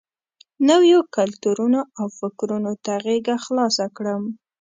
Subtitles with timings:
[0.67, 4.23] نویو کلتورونو او فکرونو ته غېږه خلاصه کړم.